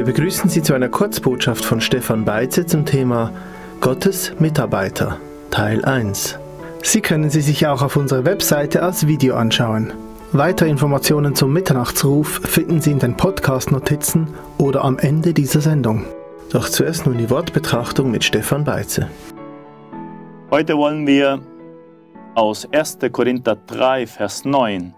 Wir 0.00 0.06
begrüßen 0.06 0.48
Sie 0.48 0.62
zu 0.62 0.72
einer 0.72 0.88
Kurzbotschaft 0.88 1.62
von 1.62 1.82
Stefan 1.82 2.24
Beitze 2.24 2.64
zum 2.64 2.86
Thema 2.86 3.34
Gottes 3.82 4.32
Mitarbeiter, 4.38 5.18
Teil 5.50 5.84
1. 5.84 6.38
Sie 6.82 7.02
können 7.02 7.28
sie 7.28 7.42
sich 7.42 7.66
auch 7.66 7.82
auf 7.82 7.96
unserer 7.96 8.24
Webseite 8.24 8.82
als 8.82 9.06
Video 9.06 9.34
anschauen. 9.34 9.92
Weitere 10.32 10.70
Informationen 10.70 11.34
zum 11.34 11.52
Mitternachtsruf 11.52 12.40
finden 12.44 12.80
Sie 12.80 12.92
in 12.92 12.98
den 12.98 13.14
Podcast-Notizen 13.14 14.28
oder 14.56 14.86
am 14.86 14.98
Ende 14.98 15.34
dieser 15.34 15.60
Sendung. 15.60 16.06
Doch 16.50 16.70
zuerst 16.70 17.04
nun 17.04 17.18
die 17.18 17.28
Wortbetrachtung 17.28 18.10
mit 18.10 18.24
Stefan 18.24 18.64
Beitze. 18.64 19.06
Heute 20.50 20.78
wollen 20.78 21.06
wir 21.06 21.42
aus 22.36 22.66
1. 22.72 23.00
Korinther 23.12 23.58
3, 23.66 24.06
Vers 24.06 24.46
9 24.46 24.94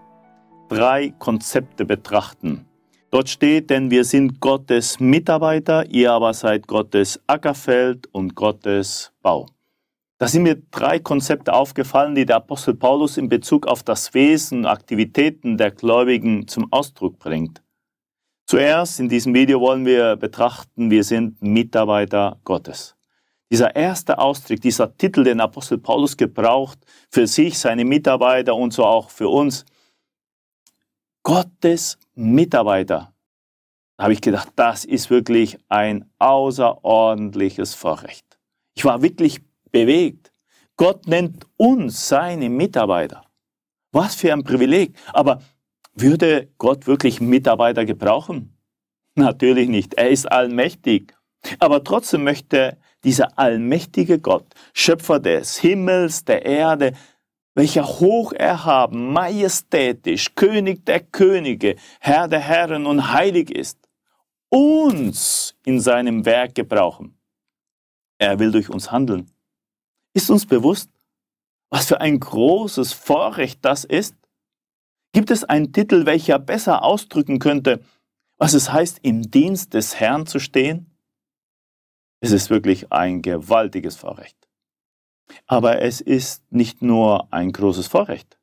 drei 0.69 1.13
Konzepte 1.19 1.83
betrachten. 1.83 2.65
Dort 3.13 3.29
steht, 3.29 3.69
denn 3.69 3.91
wir 3.91 4.05
sind 4.05 4.39
Gottes 4.39 4.99
Mitarbeiter, 4.99 5.85
ihr 5.85 6.11
aber 6.11 6.33
seid 6.33 6.65
Gottes 6.65 7.21
Ackerfeld 7.27 8.07
und 8.11 8.33
Gottes 8.33 9.11
Bau. 9.21 9.45
Da 10.17 10.27
sind 10.27 10.41
mir 10.41 10.59
drei 10.71 10.97
Konzepte 10.97 11.53
aufgefallen, 11.53 12.15
die 12.15 12.25
der 12.25 12.37
Apostel 12.37 12.73
Paulus 12.73 13.17
in 13.17 13.29
Bezug 13.29 13.67
auf 13.67 13.83
das 13.83 14.15
Wesen 14.15 14.61
und 14.61 14.65
Aktivitäten 14.65 15.59
der 15.59 15.69
Gläubigen 15.69 16.47
zum 16.47 16.73
Ausdruck 16.73 17.19
bringt. 17.19 17.61
Zuerst 18.47 18.99
in 18.99 19.09
diesem 19.09 19.35
Video 19.35 19.61
wollen 19.61 19.85
wir 19.85 20.15
betrachten, 20.15 20.89
wir 20.89 21.03
sind 21.03 21.39
Mitarbeiter 21.39 22.39
Gottes. 22.43 22.95
Dieser 23.51 23.75
erste 23.75 24.17
Ausdruck, 24.17 24.59
dieser 24.59 24.97
Titel, 24.97 25.23
den 25.23 25.39
Apostel 25.39 25.77
Paulus 25.77 26.17
gebraucht 26.17 26.79
für 27.11 27.27
sich, 27.27 27.59
seine 27.59 27.85
Mitarbeiter 27.85 28.55
und 28.55 28.73
so 28.73 28.83
auch 28.83 29.11
für 29.11 29.29
uns, 29.29 29.65
Gottes 31.23 31.97
Mitarbeiter. 32.15 33.13
Da 33.95 34.03
habe 34.03 34.13
ich 34.13 34.19
gedacht, 34.19 34.49
das 34.57 34.83
ist 34.83 35.09
wirklich 35.09 35.57
ein 35.69 36.11
außerordentliches 36.19 37.73
Vorrecht. 37.73 38.25
Ich 38.73 38.83
war 38.83 39.01
wirklich 39.01 39.39
bewegt. 39.71 40.33
Gott 40.75 41.07
nennt 41.07 41.45
uns 41.55 42.09
seine 42.09 42.49
Mitarbeiter. 42.49 43.23
Was 43.93 44.15
für 44.15 44.33
ein 44.33 44.43
Privileg. 44.43 44.97
Aber 45.13 45.41
würde 45.93 46.51
Gott 46.57 46.87
wirklich 46.87 47.21
Mitarbeiter 47.21 47.85
gebrauchen? 47.85 48.57
Natürlich 49.15 49.69
nicht. 49.69 49.93
Er 49.93 50.09
ist 50.09 50.29
allmächtig. 50.29 51.15
Aber 51.59 51.85
trotzdem 51.85 52.25
möchte 52.25 52.77
dieser 53.05 53.37
allmächtige 53.39 54.19
Gott, 54.19 54.47
Schöpfer 54.73 55.19
des 55.19 55.57
Himmels, 55.57 56.25
der 56.25 56.45
Erde, 56.45 56.93
welcher 57.55 57.85
hoch 57.85 58.33
erhaben, 58.33 59.13
majestätisch, 59.13 60.33
König 60.35 60.85
der 60.85 61.01
Könige, 61.01 61.75
Herr 61.99 62.27
der 62.27 62.39
Herren 62.39 62.85
und 62.85 63.11
heilig 63.11 63.51
ist, 63.51 63.77
uns 64.49 65.55
in 65.65 65.79
seinem 65.79 66.25
Werk 66.25 66.55
gebrauchen. 66.55 67.17
Er 68.17 68.39
will 68.39 68.51
durch 68.51 68.69
uns 68.69 68.91
handeln. 68.91 69.31
Ist 70.13 70.29
uns 70.29 70.45
bewusst, 70.45 70.89
was 71.69 71.87
für 71.87 72.01
ein 72.01 72.19
großes 72.19 72.93
Vorrecht 72.93 73.65
das 73.65 73.83
ist? 73.83 74.15
Gibt 75.11 75.31
es 75.31 75.43
einen 75.43 75.73
Titel, 75.73 76.05
welcher 76.05 76.39
besser 76.39 76.83
ausdrücken 76.83 77.39
könnte, 77.39 77.83
was 78.37 78.53
es 78.53 78.71
heißt, 78.71 78.99
im 79.03 79.29
Dienst 79.29 79.73
des 79.73 79.99
Herrn 79.99 80.25
zu 80.25 80.39
stehen? 80.39 80.95
Es 82.19 82.31
ist 82.31 82.49
wirklich 82.49 82.91
ein 82.91 83.21
gewaltiges 83.21 83.95
Vorrecht. 83.95 84.42
Aber 85.47 85.81
es 85.81 86.01
ist 86.01 86.43
nicht 86.51 86.81
nur 86.81 87.27
ein 87.31 87.51
großes 87.51 87.87
Vorrecht. 87.87 88.37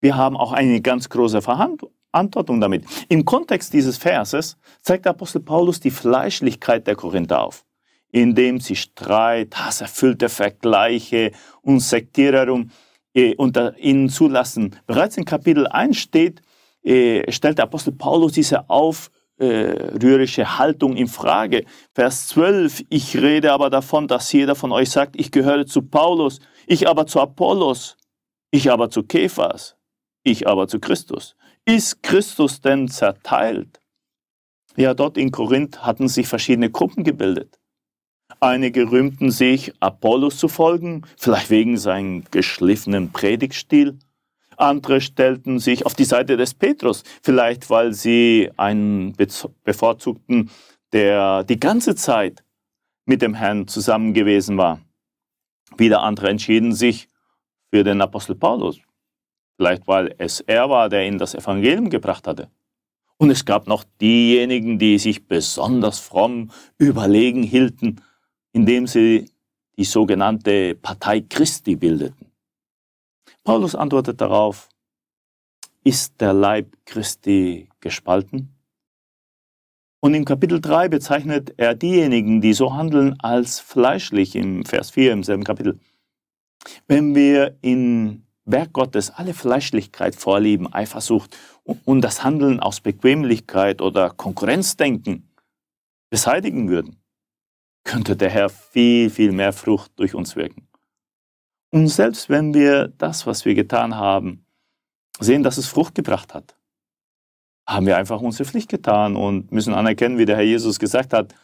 Wir 0.00 0.16
haben 0.16 0.36
auch 0.36 0.52
eine 0.52 0.80
ganz 0.80 1.08
große 1.08 1.42
Verantwortung 1.42 2.60
damit. 2.60 2.84
Im 3.08 3.24
Kontext 3.24 3.72
dieses 3.72 3.98
Verses 3.98 4.56
zeigt 4.82 5.06
Apostel 5.06 5.40
Paulus 5.40 5.80
die 5.80 5.90
Fleischlichkeit 5.90 6.86
der 6.86 6.94
Korinther 6.94 7.42
auf 7.42 7.64
indem 8.10 8.60
sie 8.60 8.76
Streit, 8.76 9.56
hasserfüllte 9.56 10.28
Vergleiche 10.28 11.32
und 11.62 11.80
Sektiererung 11.80 12.70
äh, 13.14 13.34
unter 13.36 13.76
ihnen 13.78 14.08
zulassen. 14.08 14.76
Bereits 14.86 15.16
in 15.16 15.24
Kapitel 15.24 15.66
1 15.66 15.96
steht, 15.96 16.42
äh, 16.82 17.30
stellt 17.30 17.58
der 17.58 17.64
Apostel 17.64 17.92
Paulus 17.92 18.32
diese 18.32 18.68
aufrührische 19.38 20.58
Haltung 20.58 20.96
in 20.96 21.06
Frage. 21.06 21.64
Vers 21.94 22.28
12, 22.28 22.84
ich 22.88 23.16
rede 23.16 23.52
aber 23.52 23.70
davon, 23.70 24.08
dass 24.08 24.32
jeder 24.32 24.54
von 24.54 24.72
euch 24.72 24.90
sagt, 24.90 25.18
ich 25.18 25.30
gehöre 25.30 25.66
zu 25.66 25.82
Paulus, 25.82 26.40
ich 26.66 26.88
aber 26.88 27.06
zu 27.06 27.20
Apollos, 27.20 27.96
ich 28.50 28.70
aber 28.70 28.90
zu 28.90 29.02
Kephas, 29.02 29.76
ich 30.22 30.46
aber 30.46 30.68
zu 30.68 30.80
Christus. 30.80 31.36
Ist 31.64 32.02
Christus 32.02 32.60
denn 32.60 32.88
zerteilt? 32.88 33.80
Ja, 34.76 34.94
dort 34.94 35.16
in 35.18 35.30
Korinth 35.30 35.82
hatten 35.84 36.08
sich 36.08 36.28
verschiedene 36.28 36.70
Gruppen 36.70 37.04
gebildet. 37.04 37.58
Einige 38.40 38.90
rühmten 38.90 39.30
sich, 39.30 39.72
Apollos 39.80 40.38
zu 40.38 40.48
folgen, 40.48 41.02
vielleicht 41.16 41.50
wegen 41.50 41.76
seinem 41.76 42.24
geschliffenen 42.30 43.10
Predigtstil. 43.10 43.98
Andere 44.58 45.00
stellten 45.00 45.58
sich 45.58 45.86
auf 45.86 45.94
die 45.94 46.04
Seite 46.04 46.36
des 46.36 46.54
Petrus, 46.54 47.04
vielleicht 47.22 47.70
weil 47.70 47.92
sie 47.92 48.50
einen 48.56 49.14
bevorzugten, 49.64 50.50
der 50.92 51.44
die 51.44 51.60
ganze 51.60 51.94
Zeit 51.94 52.44
mit 53.04 53.22
dem 53.22 53.34
Herrn 53.34 53.68
zusammen 53.68 54.14
gewesen 54.14 54.58
war. 54.58 54.80
Wieder 55.76 56.02
andere 56.02 56.28
entschieden 56.28 56.74
sich 56.74 57.08
für 57.70 57.84
den 57.84 58.00
Apostel 58.00 58.34
Paulus, 58.34 58.80
vielleicht 59.56 59.86
weil 59.86 60.14
es 60.18 60.40
er 60.40 60.68
war, 60.70 60.88
der 60.88 61.06
ihnen 61.06 61.18
das 61.18 61.34
Evangelium 61.34 61.90
gebracht 61.90 62.26
hatte. 62.26 62.50
Und 63.16 63.30
es 63.30 63.44
gab 63.44 63.66
noch 63.66 63.84
diejenigen, 64.00 64.78
die 64.78 64.98
sich 64.98 65.26
besonders 65.26 65.98
fromm 65.98 66.50
überlegen 66.78 67.42
hielten 67.42 68.00
indem 68.52 68.86
sie 68.86 69.30
die 69.76 69.84
sogenannte 69.84 70.74
Partei 70.74 71.20
Christi 71.20 71.76
bildeten. 71.76 72.27
Paulus 73.48 73.74
antwortet 73.74 74.20
darauf, 74.20 74.68
ist 75.82 76.20
der 76.20 76.34
Leib 76.34 76.76
Christi 76.84 77.70
gespalten? 77.80 78.54
Und 80.00 80.12
im 80.12 80.26
Kapitel 80.26 80.60
3 80.60 80.90
bezeichnet 80.90 81.54
er 81.56 81.74
diejenigen, 81.74 82.42
die 82.42 82.52
so 82.52 82.74
handeln, 82.74 83.18
als 83.20 83.58
fleischlich 83.58 84.36
im 84.36 84.66
Vers 84.66 84.90
4 84.90 85.14
im 85.14 85.22
selben 85.22 85.44
Kapitel. 85.44 85.80
Wenn 86.88 87.14
wir 87.14 87.56
in 87.62 88.26
Werk 88.44 88.74
Gottes 88.74 89.08
alle 89.08 89.32
Fleischlichkeit 89.32 90.14
vorlieben, 90.14 90.70
Eifersucht 90.70 91.34
und 91.64 92.02
das 92.02 92.22
Handeln 92.22 92.60
aus 92.60 92.82
Bequemlichkeit 92.82 93.80
oder 93.80 94.10
Konkurrenzdenken 94.10 95.26
beseitigen 96.10 96.68
würden, 96.68 97.00
könnte 97.82 98.14
der 98.14 98.28
Herr 98.28 98.50
viel, 98.50 99.08
viel 99.08 99.32
mehr 99.32 99.54
Frucht 99.54 99.92
durch 99.96 100.14
uns 100.14 100.36
wirken. 100.36 100.67
Und 101.70 101.88
selbst 101.88 102.28
wenn 102.28 102.54
wir 102.54 102.88
das, 102.88 103.26
was 103.26 103.44
wir 103.44 103.54
getan 103.54 103.94
haben, 103.96 104.44
sehen, 105.20 105.42
dass 105.42 105.58
es 105.58 105.68
Frucht 105.68 105.94
gebracht 105.94 106.34
hat, 106.34 106.56
haben 107.66 107.86
wir 107.86 107.98
einfach 107.98 108.20
unsere 108.20 108.48
Pflicht 108.48 108.70
getan 108.70 109.16
und 109.16 109.52
müssen 109.52 109.74
anerkennen, 109.74 110.16
wie 110.16 110.24
der 110.24 110.36
Herr 110.36 110.44
Jesus 110.44 110.78
gesagt 110.78 111.12
hat, 111.12 111.34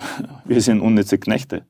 wir 0.44 0.60
sind 0.60 0.80
unnütze 0.80 1.18
Knechte. 1.18 1.64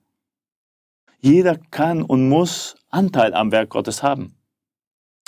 Jeder 1.21 1.57
kann 1.71 2.03
und 2.03 2.28
muss 2.28 2.77
Anteil 2.89 3.34
am 3.34 3.53
Werk 3.53 3.71
Gottes 3.71 4.03
haben. 4.03 4.34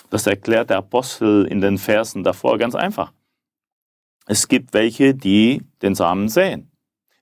Das 0.09 0.27
erklärt 0.27 0.71
der 0.71 0.79
Apostel 0.79 1.47
in 1.47 1.61
den 1.61 1.79
Versen 1.79 2.25
davor 2.25 2.59
ganz 2.59 2.75
einfach. 2.75 3.13
Es 4.27 4.49
gibt 4.49 4.75
welche, 4.75 5.15
die 5.15 5.63
den 5.83 5.95
Samen 5.95 6.29
säen. 6.29 6.71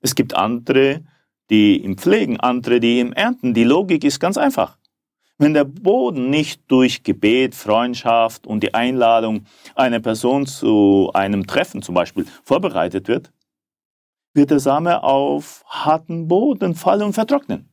Es 0.01 0.15
gibt 0.15 0.35
andere, 0.35 1.03
die 1.49 1.83
im 1.83 1.97
Pflegen, 1.97 2.39
andere, 2.39 2.79
die 2.79 2.99
im 2.99 3.13
Ernten. 3.13 3.53
Die 3.53 3.63
Logik 3.63 4.03
ist 4.03 4.19
ganz 4.19 4.37
einfach. 4.37 4.78
Wenn 5.41 5.53
der 5.53 5.63
Boden 5.63 6.29
nicht 6.29 6.69
durch 6.69 7.01
Gebet, 7.03 7.55
Freundschaft 7.55 8.45
und 8.45 8.61
die 8.61 8.73
Einladung 8.73 9.45
einer 9.73 10.01
Person 10.01 10.45
zu 10.45 11.11
einem 11.13 11.47
Treffen 11.47 11.81
zum 11.81 11.95
Beispiel 11.95 12.25
vorbereitet 12.43 13.07
wird, 13.07 13.31
wird 14.33 14.51
der 14.51 14.59
Same 14.59 15.01
auf 15.01 15.63
harten 15.65 16.27
Boden 16.27 16.75
fallen 16.75 17.03
und 17.03 17.13
vertrocknen. 17.13 17.69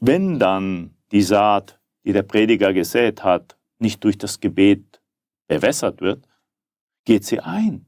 Wenn 0.00 0.38
dann 0.38 0.94
die 1.12 1.22
Saat, 1.22 1.80
die 2.04 2.12
der 2.12 2.24
Prediger 2.24 2.74
gesät 2.74 3.24
hat, 3.24 3.56
nicht 3.78 4.04
durch 4.04 4.18
das 4.18 4.38
Gebet 4.38 5.00
bewässert 5.48 6.02
wird, 6.02 6.28
geht 7.06 7.24
sie 7.24 7.40
ein. 7.40 7.86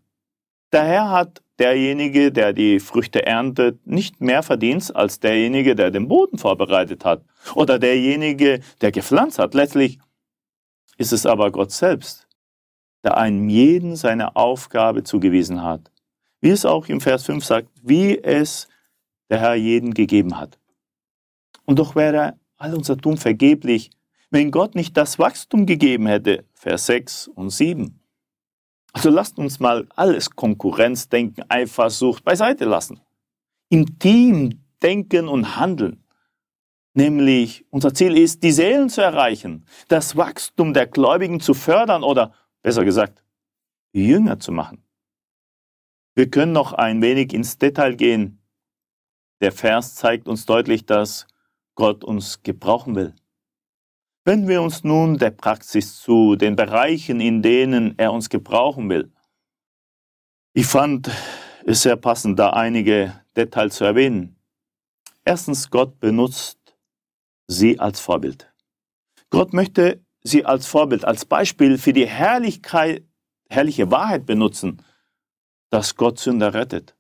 Der 0.73 0.85
Herr 0.85 1.11
hat 1.11 1.43
derjenige, 1.59 2.33
der 2.33 2.55
die 2.55 2.81
Früchte 2.81 3.27
erntet, 3.27 3.87
nicht 3.87 4.23
mehr 4.23 4.43
verdient 4.43 4.97
als 4.97 5.21
derjenige, 5.21 5.75
der 5.75 5.91
den 5.91 6.09
Boden 6.09 6.39
vorbereitet 6.39 7.05
hat 7.05 7.23
oder 7.55 7.79
derjenige, 7.79 8.61
der 8.81 8.93
gepflanzt 8.93 9.39
hat. 9.39 9.55
Letztlich 9.55 9.99
ist 10.99 11.13
es 11.13 11.27
aber 11.27 11.51
Gott 11.51 11.73
selbst, 11.73 12.29
der 13.05 13.17
einem 13.17 13.49
jeden 13.49 13.97
seine 13.97 14.37
Aufgabe 14.37 15.05
zugewiesen 15.05 15.63
hat. 15.63 15.91
Wie 16.41 16.51
es 16.51 16.65
auch 16.65 16.89
im 16.89 17.01
Vers 17.01 17.25
5 17.25 17.45
sagt, 17.45 17.69
wie 17.83 18.19
es 18.19 18.69
der 19.31 19.41
Herr 19.41 19.55
jeden 19.55 19.95
gegeben 19.95 20.39
hat. 20.39 20.59
Und 21.65 21.79
doch 21.79 21.95
wäre 21.95 22.39
all 22.57 22.75
unser 22.75 22.97
Tun 22.97 23.17
vergeblich, 23.17 23.91
wenn 24.31 24.51
Gott 24.51 24.75
nicht 24.75 24.97
das 24.97 25.19
Wachstum 25.19 25.67
gegeben 25.67 26.07
hätte. 26.07 26.45
Vers 26.55 26.87
6 26.87 27.29
und 27.29 27.51
7. 27.51 28.01
Also 28.93 29.11
lasst 29.11 29.39
uns 29.39 29.59
mal 29.59 29.87
alles 29.97 30.31
Konkurrenzdenken, 30.31 31.45
Eifersucht 31.49 32.25
beiseite 32.25 32.65
lassen. 32.65 33.01
Im 33.69 33.99
Team 33.99 34.65
denken 34.83 35.29
und 35.29 35.57
handeln. 35.57 36.02
Nämlich 36.95 37.65
unser 37.71 37.95
Ziel 37.95 38.19
ist, 38.19 38.43
die 38.43 38.53
Seelen 38.53 38.91
zu 38.91 39.01
erreichen, 39.01 39.65
das 39.89 40.17
Wachstum 40.17 40.75
der 40.75 40.87
Gläubigen 40.87 41.41
zu 41.41 41.55
fördern 41.55 42.03
oder 42.03 42.35
besser 42.63 42.85
gesagt, 42.85 43.25
Jünger 43.93 44.39
zu 44.39 44.53
machen. 44.53 44.85
Wir 46.15 46.31
können 46.31 46.53
noch 46.53 46.75
ein 46.75 47.01
wenig 47.01 47.33
ins 47.33 47.57
Detail 47.57 47.97
gehen. 47.97 48.43
Der 49.41 49.53
Vers 49.53 49.95
zeigt 49.95 50.29
uns 50.29 50.45
deutlich, 50.45 50.85
dass 50.85 51.27
Gott 51.75 52.05
uns 52.05 52.43
gebrauchen 52.43 52.95
will. 52.95 53.15
Wenden 54.25 54.47
wir 54.47 54.63
uns 54.63 54.85
nun 54.85 55.19
der 55.19 55.31
Praxis 55.31 56.01
zu, 56.01 56.37
den 56.37 56.55
Bereichen, 56.55 57.21
in 57.21 57.43
denen 57.43 57.99
er 57.99 58.13
uns 58.13 58.29
gebrauchen 58.29 58.89
will. 58.89 59.11
Ich 60.53 60.67
fand 60.67 61.11
es 61.65 61.83
sehr 61.83 61.97
passend, 61.97 62.39
da 62.39 62.51
einige 62.51 63.21
Details 63.35 63.77
zu 63.77 63.85
erwähnen. 63.85 64.37
Erstens, 65.25 65.71
Gott 65.71 65.99
benutzt 65.99 66.62
sie 67.47 67.79
als 67.79 68.01
Vorbild. 68.01 68.53
Gott 69.31 69.53
möchte 69.53 70.05
sie 70.23 70.45
als 70.45 70.67
Vorbild, 70.67 71.05
als 71.05 71.25
Beispiel 71.25 71.79
für 71.79 71.93
die 71.93 72.07
Herrlichkeit, 72.07 73.05
herrliche 73.49 73.91
Wahrheit 73.91 74.27
benutzen, 74.27 74.83
dass 75.71 75.97
Gott 75.97 76.19
Sünder 76.19 76.55
rettet. 76.55 76.95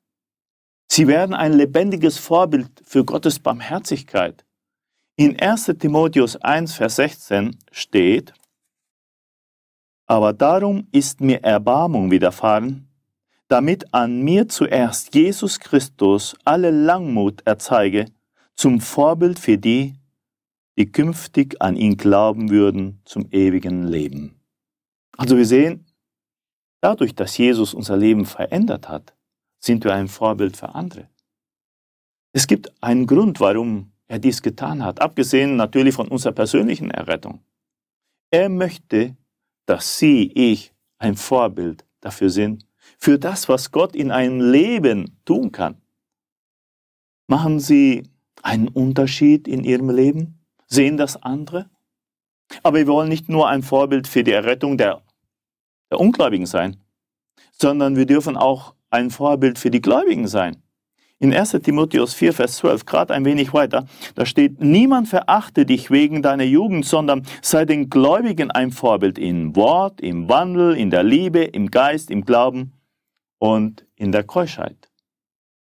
Sie 0.89 1.06
werden 1.06 1.35
ein 1.35 1.55
lebendiges 1.55 2.19
Vorbild 2.19 2.69
für 2.85 3.05
Gottes 3.05 3.39
Barmherzigkeit. 3.39 4.44
In 5.17 5.39
1 5.39 5.73
Timotheus 5.79 6.37
1, 6.37 6.75
Vers 6.75 6.97
16 6.97 7.56
steht, 7.71 8.35
aber 10.06 10.33
darum 10.33 10.87
ist 10.93 11.21
mir 11.21 11.43
Erbarmung 11.43 12.11
widerfahren, 12.11 12.88
damit 13.49 13.95
an 13.95 14.23
mir 14.23 14.49
zuerst 14.49 15.15
Jesus 15.15 15.61
Christus 15.61 16.37
alle 16.45 16.71
Langmut 16.71 17.41
erzeige, 17.47 18.06
zum 18.55 18.81
Vorbild 18.81 19.38
für 19.38 19.59
die, 19.59 19.95
die 20.79 20.91
künftig 20.91 21.61
an 21.61 21.77
ihn 21.77 21.97
glauben 21.97 22.51
würden 22.51 23.01
zum 23.05 23.29
ewigen 23.31 23.87
Leben. 23.87 24.41
Also 25.17 25.37
wir 25.37 25.47
sehen, 25.47 25.87
dadurch, 26.81 27.15
dass 27.15 27.37
Jesus 27.37 27.75
unser 27.75 27.97
Leben 27.97 28.25
verändert 28.25 28.89
hat, 28.89 29.15
sind 29.59 29.85
wir 29.85 29.95
ein 29.95 30.09
Vorbild 30.09 30.57
für 30.57 30.75
andere. 30.75 31.09
Es 32.33 32.47
gibt 32.47 32.73
einen 32.83 33.07
Grund, 33.07 33.41
warum 33.41 33.93
er 34.09 34.19
dies 34.19 34.43
getan 34.43 34.83
hat, 34.83 35.01
abgesehen 35.01 35.57
natürlich 35.57 35.95
von 35.95 36.09
unserer 36.09 36.33
persönlichen 36.33 36.91
Errettung. 36.91 37.41
Er 38.31 38.49
möchte, 38.49 39.17
dass 39.67 39.99
Sie, 39.99 40.33
ich, 40.35 40.73
ein 40.99 41.17
Vorbild 41.17 41.85
dafür 42.01 42.31
sind, 42.31 42.67
für 42.99 43.19
das, 43.19 43.49
was 43.49 43.71
Gott 43.71 43.95
in 43.95 44.11
einem 44.11 44.41
Leben 44.41 45.19
tun 45.25 45.53
kann. 45.53 45.81
Machen 47.29 47.61
Sie 47.61 48.05
einen 48.43 48.69
Unterschied 48.69 49.47
in 49.47 49.65
Ihrem 49.65 49.91
Leben? 49.91 50.42
Sehen 50.73 50.97
das 50.97 51.23
andere? 51.23 51.69
Aber 52.63 52.79
wir 52.79 52.87
wollen 52.87 53.11
nicht 53.11 53.29
nur 53.29 53.47
ein 53.47 53.63
Vorbild 53.63 54.09
für 54.09 54.25
die 54.25 54.33
Errettung 54.33 54.79
der, 54.79 55.03
der 55.91 56.01
Ungläubigen 56.01 56.47
sein, 56.47 56.79
sondern 57.61 57.95
wir 57.95 58.07
dürfen 58.07 58.39
auch 58.39 58.75
ein 58.89 59.11
Vorbild 59.11 59.59
für 59.59 59.71
die 59.71 59.83
Gläubigen 59.83 60.27
sein. 60.29 60.63
In 61.19 61.35
1 61.35 61.51
Timotheus 61.63 62.15
4, 62.15 62.33
Vers 62.33 62.57
12, 62.57 62.87
gerade 62.87 63.13
ein 63.13 63.27
wenig 63.27 63.53
weiter, 63.53 63.87
da 64.15 64.25
steht, 64.25 64.63
niemand 64.63 65.09
verachte 65.09 65.67
dich 65.67 65.91
wegen 65.91 66.23
deiner 66.23 66.45
Jugend, 66.45 66.87
sondern 66.87 67.27
sei 67.43 67.67
den 67.67 67.91
Gläubigen 67.91 68.51
ein 68.51 68.71
Vorbild 68.71 69.19
in 69.19 69.55
Wort, 69.55 70.01
im 70.01 70.31
Wandel, 70.31 70.75
in 70.75 70.89
der 70.89 71.03
Liebe, 71.03 71.45
im 71.45 71.71
Geist, 71.71 72.11
im 72.11 72.25
Glauben 72.25 72.73
und 73.39 73.85
in 73.95 74.11
der 74.11 74.25
Keuschheit. 74.25 74.91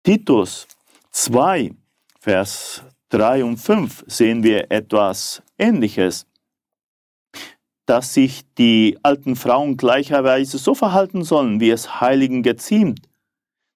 Titus 0.03 0.67
2, 1.11 1.71
Vers 2.19 2.83
3 3.09 3.43
und 3.43 3.57
5 3.57 4.05
sehen 4.07 4.43
wir 4.43 4.71
etwas 4.71 5.41
Ähnliches, 5.57 6.27
dass 7.87 8.13
sich 8.13 8.43
die 8.55 8.99
alten 9.01 9.35
Frauen 9.35 9.77
gleicherweise 9.77 10.59
so 10.59 10.75
verhalten 10.75 11.23
sollen, 11.23 11.59
wie 11.59 11.71
es 11.71 11.99
Heiligen 12.01 12.43
geziemt, 12.43 13.01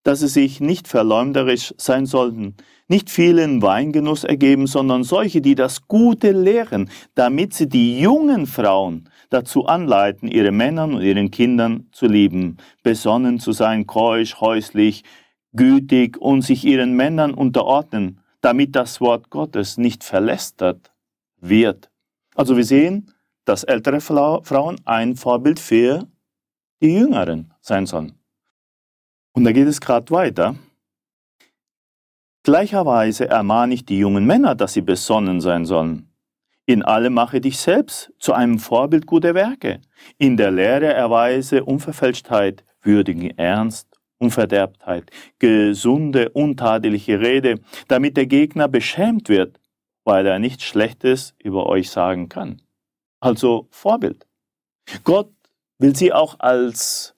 dass 0.04 0.20
sie 0.20 0.28
sich 0.28 0.60
nicht 0.60 0.88
verleumderisch 0.88 1.74
sein 1.78 2.06
sollten, 2.06 2.56
nicht 2.88 3.10
vielen 3.10 3.64
Weingenuss 3.64 4.24
ergeben, 4.24 4.68
sondern 4.68 5.04
solche, 5.04 5.42
die 5.42 5.56
das 5.56 5.88
Gute 5.88 6.32
lehren, 6.32 6.92
damit 7.16 7.56
sie 7.56 7.68
die 7.68 8.00
jungen 8.00 8.46
Frauen 8.46 9.10
dazu 9.32 9.66
anleiten, 9.66 10.28
ihre 10.28 10.52
Männern 10.52 10.94
und 10.94 11.02
ihren 11.02 11.32
Kindern 11.32 11.88
zu 11.92 12.06
lieben, 12.06 12.58
besonnen 12.84 13.40
zu 13.40 13.52
sein, 13.52 13.88
keusch, 13.88 14.40
häuslich, 14.42 15.04
gütig 15.54 16.18
und 16.18 16.44
sich 16.44 16.66
ihren 16.66 16.96
Männern 16.96 17.34
unterordnen, 17.34 18.20
damit 18.44 18.76
das 18.76 19.00
Wort 19.00 19.30
Gottes 19.30 19.78
nicht 19.78 20.04
verlästert 20.04 20.92
wird. 21.38 21.90
Also 22.36 22.58
wir 22.58 22.66
sehen, 22.66 23.12
dass 23.46 23.64
ältere 23.64 24.02
Frauen 24.02 24.80
ein 24.86 25.16
Vorbild 25.16 25.60
für 25.60 26.08
die 26.82 26.94
Jüngeren 26.94 27.54
sein 27.62 27.86
sollen. 27.86 28.20
Und 29.34 29.46
da 29.46 29.52
geht 29.54 29.68
es 29.68 29.80
gerade 29.80 30.12
weiter. 30.12 30.56
Gleicherweise 32.44 33.30
ermahne 33.30 33.74
ich 33.74 33.86
die 33.86 33.98
jungen 33.98 34.26
Männer, 34.26 34.56
dass 34.56 34.74
sie 34.74 34.82
besonnen 34.82 35.40
sein 35.40 35.66
sollen. 35.66 36.10
In 36.66 36.84
allem 36.84 37.14
mache 37.14 37.40
dich 37.40 37.58
selbst 37.58 38.12
zu 38.20 38.34
einem 38.34 38.60
Vorbild 38.60 39.06
guter 39.06 39.34
Werke. 39.34 39.80
In 40.18 40.36
der 40.36 40.52
Lehre 40.52 40.94
erweise 40.94 41.64
Unverfälschtheit, 41.64 42.66
würdigen 42.82 43.38
Ernst, 43.38 43.93
Unverderbtheit, 44.20 45.12
gesunde, 45.40 46.30
untadeliche 46.30 47.20
Rede, 47.20 47.60
damit 47.88 48.18
der 48.18 48.28
Gegner 48.28 48.68
beschämt 48.68 49.30
wird, 49.30 49.60
weil 50.04 50.26
er 50.26 50.40
nichts 50.40 50.64
Schlechtes 50.64 51.34
über 51.44 51.68
euch 51.68 51.90
sagen 51.90 52.30
kann. 52.30 52.62
Also 53.20 53.68
Vorbild. 53.70 54.28
Gott 55.04 55.32
will 55.80 55.96
sie 55.96 56.14
auch 56.14 56.40
als 56.40 57.16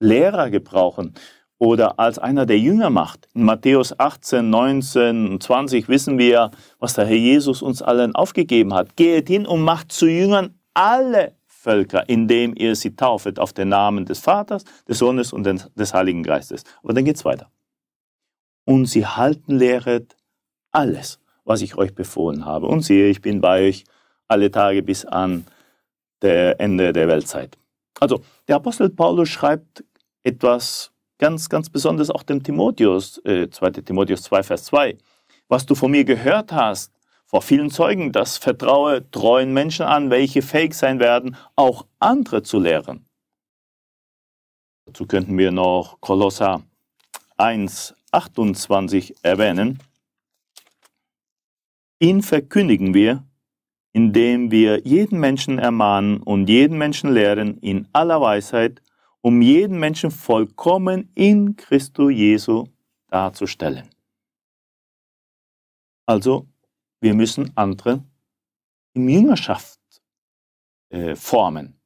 Lehrer 0.00 0.50
gebrauchen 0.50 1.14
oder 1.58 1.98
als 2.00 2.18
einer 2.18 2.46
der 2.46 2.58
Jünger 2.58 2.90
macht. 2.90 3.28
In 3.34 3.44
Matthäus 3.44 3.98
18, 3.98 4.48
19 4.48 5.28
und 5.28 5.42
20 5.42 5.88
wissen 5.88 6.18
wir, 6.18 6.50
was 6.78 6.94
der 6.94 7.06
Herr 7.06 7.16
Jesus 7.16 7.62
uns 7.62 7.82
allen 7.82 8.14
aufgegeben 8.14 8.74
hat. 8.74 8.96
Geht 8.96 9.28
hin 9.28 9.46
und 9.46 9.60
macht 9.60 9.92
zu 9.92 10.06
Jüngern 10.06 10.58
alle 10.72 11.36
Völker, 11.62 12.08
indem 12.08 12.54
ihr 12.56 12.74
sie 12.74 12.96
taufet 12.96 13.38
auf 13.38 13.52
den 13.52 13.68
Namen 13.68 14.06
des 14.06 14.20
Vaters, 14.20 14.64
des 14.88 14.98
Sohnes 14.98 15.30
und 15.32 15.44
des 15.44 15.92
Heiligen 15.92 16.22
Geistes. 16.22 16.64
Aber 16.82 16.94
dann 16.94 17.04
geht's 17.04 17.24
weiter. 17.26 17.50
Und 18.64 18.86
sie 18.86 19.04
halten 19.04 19.58
lehret 19.58 20.16
alles, 20.72 21.18
was 21.44 21.60
ich 21.60 21.76
euch 21.76 21.94
befohlen 21.94 22.46
habe. 22.46 22.66
Und 22.66 22.80
siehe, 22.80 23.08
ich 23.08 23.20
bin 23.20 23.42
bei 23.42 23.68
euch 23.68 23.84
alle 24.26 24.50
Tage 24.50 24.82
bis 24.82 25.04
an 25.04 25.44
der 26.22 26.58
Ende 26.60 26.94
der 26.94 27.08
Weltzeit. 27.08 27.58
Also, 27.98 28.22
der 28.48 28.56
Apostel 28.56 28.88
Paulus 28.88 29.28
schreibt 29.28 29.84
etwas 30.22 30.92
ganz, 31.18 31.50
ganz 31.50 31.68
besonders 31.68 32.08
auch 32.08 32.22
dem 32.22 32.42
Timotheus, 32.42 33.18
äh, 33.26 33.50
2. 33.50 33.82
Timotheus 33.82 34.22
2, 34.22 34.42
Vers 34.42 34.64
2. 34.64 34.96
Was 35.48 35.66
du 35.66 35.74
von 35.74 35.90
mir 35.90 36.04
gehört 36.04 36.52
hast, 36.52 36.90
vor 37.30 37.42
vielen 37.42 37.70
Zeugen, 37.70 38.10
das 38.10 38.38
vertraue 38.38 39.08
treuen 39.12 39.54
Menschen 39.54 39.86
an, 39.86 40.10
welche 40.10 40.42
fähig 40.42 40.74
sein 40.74 40.98
werden, 40.98 41.36
auch 41.54 41.86
andere 42.00 42.42
zu 42.42 42.58
lehren. 42.58 43.06
Dazu 44.86 45.06
könnten 45.06 45.38
wir 45.38 45.52
noch 45.52 46.00
Kolosser 46.00 46.64
1, 47.36 47.94
28 48.10 49.14
erwähnen. 49.22 49.78
Ihn 52.00 52.22
verkündigen 52.22 52.94
wir, 52.94 53.22
indem 53.92 54.50
wir 54.50 54.80
jeden 54.80 55.20
Menschen 55.20 55.60
ermahnen 55.60 56.20
und 56.24 56.48
jeden 56.48 56.78
Menschen 56.78 57.12
lehren 57.12 57.58
in 57.58 57.86
aller 57.92 58.20
Weisheit 58.20 58.82
um 59.20 59.40
jeden 59.40 59.78
Menschen 59.78 60.10
vollkommen 60.10 61.12
in 61.14 61.54
Christo 61.54 62.10
Jesu 62.10 62.66
darzustellen. 63.08 63.88
Also, 66.06 66.49
wir 67.00 67.14
müssen 67.14 67.50
andere 67.56 68.04
in 68.94 69.08
Jüngerschaft 69.08 69.78
äh, 70.90 71.14
formen. 71.14 71.80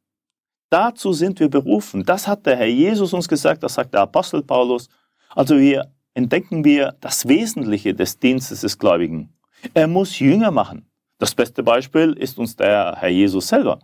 Dazu 0.71 1.13
sind 1.13 1.39
wir 1.41 1.49
berufen. 1.49 2.05
Das 2.05 2.27
hat 2.27 2.47
der 2.47 2.57
Herr 2.57 2.67
Jesus 2.67 3.13
uns 3.13 3.29
gesagt, 3.29 3.63
das 3.63 3.75
sagt 3.75 3.95
der 3.95 4.01
Apostel 4.01 4.43
Paulus. 4.43 4.89
Also 5.31 5.59
wir 5.59 5.93
entdecken 6.15 6.65
wir 6.65 6.97
das 7.01 7.29
Wesentliche 7.29 7.95
des 7.95 8.19
Dienstes 8.19 8.63
des 8.63 8.79
Gläubigen. 8.79 9.33
Er 9.73 9.87
muss 9.87 10.19
Jünger 10.19 10.51
machen. 10.51 10.89
Das 11.19 11.35
beste 11.35 11.63
Beispiel 11.63 12.13
ist 12.13 12.39
uns 12.39 12.57
der 12.57 12.97
Herr 12.99 13.09
Jesus 13.09 13.49
selber. 13.49 13.79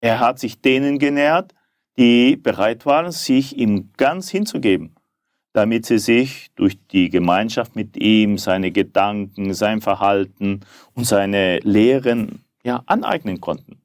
Er 0.00 0.18
hat 0.18 0.38
sich 0.38 0.60
denen 0.60 0.98
genährt, 0.98 1.54
die 1.96 2.36
bereit 2.36 2.86
waren, 2.86 3.12
sich 3.12 3.56
ihm 3.56 3.92
ganz 3.96 4.30
hinzugeben, 4.30 4.96
damit 5.52 5.86
sie 5.86 5.98
sich 5.98 6.50
durch 6.54 6.78
die 6.88 7.10
Gemeinschaft 7.10 7.76
mit 7.76 7.96
ihm 7.96 8.38
seine 8.38 8.72
Gedanken, 8.72 9.52
sein 9.54 9.80
Verhalten 9.80 10.60
und 10.94 11.04
seine 11.04 11.58
Lehren 11.60 12.44
ja, 12.64 12.82
aneignen 12.86 13.40
konnten. 13.40 13.82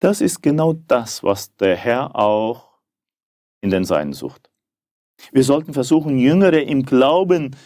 Das 0.00 0.20
ist 0.20 0.42
genau 0.42 0.74
das, 0.74 1.22
was 1.22 1.54
der 1.56 1.76
Herr 1.76 2.16
auch 2.16 2.78
in 3.60 3.70
den 3.70 3.84
Seinen 3.84 4.12
sucht. 4.12 4.50
Wir 5.32 5.42
sollten 5.42 5.74
versuchen, 5.74 6.18
Jüngere 6.18 6.62
im 6.62 6.84
Glauben, 6.84 7.56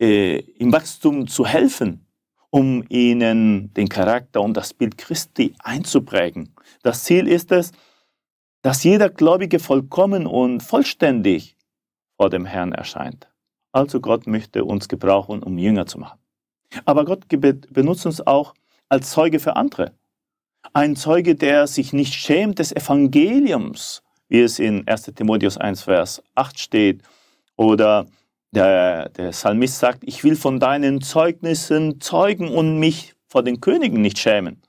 äh, 0.00 0.38
im 0.38 0.72
Wachstum 0.72 1.28
zu 1.28 1.46
helfen, 1.46 2.06
um 2.50 2.84
ihnen 2.88 3.72
den 3.74 3.88
Charakter 3.88 4.42
und 4.42 4.56
das 4.56 4.74
Bild 4.74 4.98
Christi 4.98 5.54
einzuprägen. 5.60 6.54
Das 6.82 7.04
Ziel 7.04 7.28
ist 7.28 7.52
es, 7.52 7.72
dass 8.62 8.82
jeder 8.82 9.08
Gläubige 9.08 9.60
vollkommen 9.60 10.26
und 10.26 10.60
vollständig 10.60 11.55
vor 12.16 12.30
dem 12.30 12.44
Herrn 12.44 12.72
erscheint. 12.72 13.28
Also 13.72 14.00
Gott 14.00 14.26
möchte 14.26 14.64
uns 14.64 14.88
gebrauchen, 14.88 15.42
um 15.42 15.58
Jünger 15.58 15.86
zu 15.86 15.98
machen. 15.98 16.18
Aber 16.84 17.04
Gott 17.04 17.28
benutzt 17.28 18.06
uns 18.06 18.26
auch 18.26 18.54
als 18.88 19.10
Zeuge 19.10 19.38
für 19.38 19.56
andere. 19.56 19.92
Ein 20.72 20.96
Zeuge, 20.96 21.34
der 21.34 21.66
sich 21.66 21.92
nicht 21.92 22.14
schämt 22.14 22.58
des 22.58 22.72
Evangeliums, 22.74 24.02
wie 24.28 24.40
es 24.40 24.58
in 24.58 24.86
1 24.88 25.12
Timotheus 25.14 25.58
1, 25.58 25.82
Vers 25.82 26.22
8 26.34 26.58
steht. 26.58 27.02
Oder 27.56 28.06
der, 28.52 29.10
der 29.10 29.30
Psalmist 29.30 29.78
sagt, 29.78 30.02
ich 30.04 30.24
will 30.24 30.36
von 30.36 30.58
deinen 30.58 31.02
Zeugnissen 31.02 32.00
zeugen 32.00 32.48
und 32.48 32.78
mich 32.78 33.14
vor 33.28 33.42
den 33.42 33.60
Königen 33.60 34.00
nicht 34.00 34.18
schämen. 34.18 34.62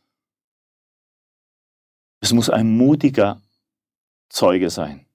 Es 2.19 2.33
muss 2.33 2.49
ein 2.49 2.75
mutiger 2.75 3.41
Zeuge 4.29 4.69
sein. 4.69 5.06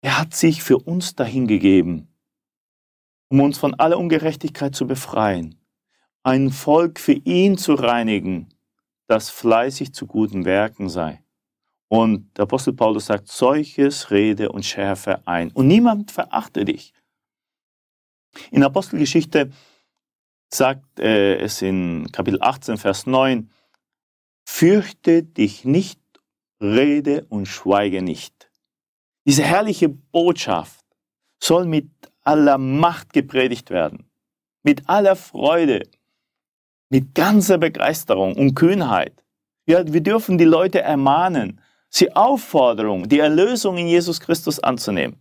Er 0.00 0.18
hat 0.18 0.34
sich 0.34 0.62
für 0.62 0.78
uns 0.78 1.16
dahingegeben, 1.16 2.08
um 3.28 3.40
uns 3.40 3.58
von 3.58 3.74
aller 3.74 3.98
Ungerechtigkeit 3.98 4.74
zu 4.74 4.86
befreien, 4.86 5.60
ein 6.22 6.50
Volk 6.50 7.00
für 7.00 7.12
ihn 7.12 7.58
zu 7.58 7.74
reinigen, 7.74 8.48
das 9.08 9.30
fleißig 9.30 9.92
zu 9.92 10.06
guten 10.06 10.44
Werken 10.44 10.88
sei. 10.88 11.22
Und 11.88 12.36
der 12.36 12.44
Apostel 12.44 12.74
Paulus 12.74 13.06
sagt, 13.06 13.28
solches 13.28 14.10
rede 14.10 14.52
und 14.52 14.64
schärfe 14.64 15.26
ein. 15.26 15.50
Und 15.52 15.66
niemand 15.66 16.10
verachte 16.10 16.64
dich. 16.64 16.92
In 18.50 18.62
Apostelgeschichte 18.62 19.50
sagt 20.52 21.00
äh, 21.00 21.36
es 21.38 21.62
in 21.62 22.10
Kapitel 22.12 22.40
18, 22.42 22.76
Vers 22.76 23.06
9, 23.06 23.50
fürchte 24.46 25.22
dich 25.22 25.64
nicht, 25.64 26.00
rede 26.60 27.24
und 27.30 27.46
schweige 27.46 28.02
nicht. 28.02 28.47
Diese 29.28 29.42
herrliche 29.42 29.90
Botschaft 29.90 30.86
soll 31.38 31.66
mit 31.66 31.90
aller 32.22 32.56
Macht 32.56 33.12
gepredigt 33.12 33.68
werden, 33.68 34.08
mit 34.62 34.88
aller 34.88 35.16
Freude, 35.16 35.82
mit 36.88 37.14
ganzer 37.14 37.58
Begeisterung 37.58 38.34
und 38.36 38.54
Kühnheit. 38.54 39.22
Ja, 39.66 39.86
wir 39.92 40.00
dürfen 40.00 40.38
die 40.38 40.46
Leute 40.46 40.80
ermahnen, 40.80 41.60
sie 41.90 42.16
auffordern, 42.16 43.06
die 43.06 43.18
Erlösung 43.18 43.76
in 43.76 43.88
Jesus 43.88 44.18
Christus 44.18 44.60
anzunehmen. 44.60 45.20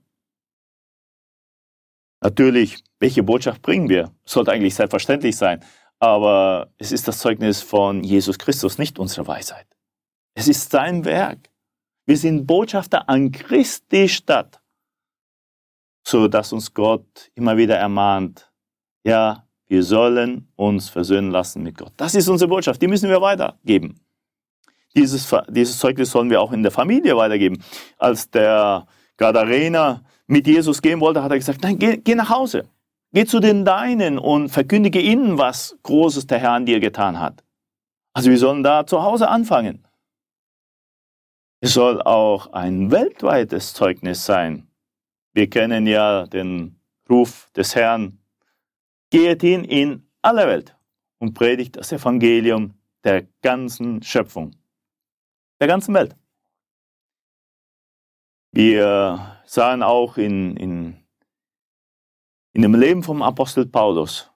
Natürlich, 2.22 2.82
welche 3.00 3.24
Botschaft 3.24 3.62
bringen 3.62 3.90
wir? 3.90 4.14
Sollte 4.24 4.54
eigentlich 4.54 4.76
selbstverständlich 4.76 5.36
sein, 5.36 5.66
aber 6.00 6.72
es 6.78 6.94
ist 6.94 7.10
das 7.10 7.20
Zeugnis 7.20 7.62
von 7.62 8.06
Jesus 8.06 8.40
Christus, 8.40 8.78
nicht 8.78 9.00
unsere 9.00 9.28
Weisheit. 9.28 9.68
Es 10.34 10.48
ist 10.48 10.72
sein 10.72 11.04
Werk. 11.04 11.50
Wir 12.08 12.18
sind 12.18 12.48
Botschafter 12.48 13.10
an 13.10 13.32
Christi 13.32 14.08
Stadt, 14.08 14.62
so 16.08 16.30
dass 16.30 16.54
uns 16.54 16.74
Gott 16.74 17.30
immer 17.36 17.58
wieder 17.58 17.76
ermahnt, 17.76 18.50
ja, 19.04 19.46
wir 19.68 19.84
sollen 19.84 20.48
uns 20.56 20.88
versöhnen 20.88 21.32
lassen 21.32 21.64
mit 21.64 21.78
Gott. 21.78 21.92
Das 21.98 22.16
ist 22.16 22.30
unsere 22.30 22.48
Botschaft, 22.48 22.82
die 22.82 22.88
müssen 22.88 23.10
wir 23.10 23.20
weitergeben. 23.20 24.00
Dieses, 24.96 25.30
dieses 25.50 25.78
Zeugnis 25.78 26.10
sollen 26.10 26.30
wir 26.30 26.40
auch 26.40 26.54
in 26.54 26.64
der 26.64 26.72
Familie 26.72 27.18
weitergeben. 27.18 27.62
Als 27.98 28.32
der 28.32 28.88
Gadarener 29.18 30.02
mit 30.28 30.48
Jesus 30.48 30.82
gehen 30.82 31.02
wollte, 31.02 31.22
hat 31.22 31.32
er 31.32 31.38
gesagt, 31.38 31.62
nein, 31.62 31.78
geh, 31.78 31.98
geh 31.98 32.16
nach 32.16 32.30
Hause. 32.30 32.70
Geh 33.12 33.26
zu 33.26 33.42
den 33.42 33.66
Deinen 33.66 34.18
und 34.18 34.48
verkündige 34.48 35.02
ihnen, 35.02 35.38
was 35.38 35.78
Großes 35.84 36.26
der 36.28 36.40
Herr 36.40 36.52
an 36.52 36.66
dir 36.66 36.80
getan 36.80 37.20
hat. 37.20 37.44
Also 38.14 38.30
wir 38.30 38.38
sollen 38.38 38.64
da 38.64 38.86
zu 38.86 39.04
Hause 39.04 39.28
anfangen. 39.28 39.87
Es 41.60 41.74
soll 41.74 42.02
auch 42.04 42.54
ein 42.54 42.92
weltweites 42.92 43.74
Zeugnis 43.74 44.24
sein. 44.26 44.70
Wir 45.34 45.50
kennen 45.50 45.88
ja 45.88 46.28
den 46.28 46.80
Ruf 47.10 47.50
des 47.56 47.76
Herrn, 47.76 48.20
geht 49.10 49.42
hin 49.42 49.64
in 49.64 50.08
alle 50.22 50.46
Welt 50.46 50.78
und 51.18 51.34
predigt 51.34 51.76
das 51.76 51.92
Evangelium 51.92 52.76
der 53.04 53.24
ganzen 53.42 54.04
Schöpfung, 54.04 54.56
der 55.60 55.68
ganzen 55.68 55.96
Welt. 55.96 56.16
Wir 58.52 59.40
sahen 59.46 59.82
auch 59.82 60.18
in, 60.18 60.58
in, 60.58 61.04
in 62.54 62.62
dem 62.62 62.76
Leben 62.76 63.02
vom 63.02 63.22
Apostel 63.24 63.66
Paulus, 63.66 64.32